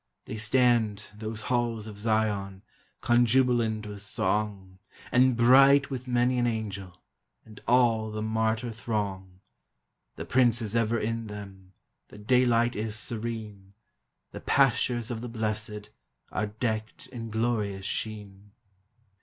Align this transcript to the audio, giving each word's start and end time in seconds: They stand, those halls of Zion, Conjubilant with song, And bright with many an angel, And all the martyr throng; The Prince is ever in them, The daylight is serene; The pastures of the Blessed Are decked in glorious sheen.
They 0.25 0.35
stand, 0.37 1.09
those 1.15 1.43
halls 1.43 1.85
of 1.85 1.99
Zion, 1.99 2.63
Conjubilant 3.01 3.85
with 3.85 4.01
song, 4.01 4.79
And 5.11 5.37
bright 5.37 5.91
with 5.91 6.07
many 6.07 6.39
an 6.39 6.47
angel, 6.47 7.03
And 7.45 7.61
all 7.67 8.09
the 8.09 8.23
martyr 8.23 8.71
throng; 8.71 9.41
The 10.15 10.25
Prince 10.25 10.59
is 10.59 10.75
ever 10.75 10.97
in 10.97 11.27
them, 11.27 11.73
The 12.07 12.17
daylight 12.17 12.75
is 12.75 12.95
serene; 12.97 13.73
The 14.31 14.41
pastures 14.41 15.11
of 15.11 15.21
the 15.21 15.29
Blessed 15.29 15.91
Are 16.31 16.47
decked 16.47 17.05
in 17.05 17.29
glorious 17.29 17.85
sheen. 17.85 18.53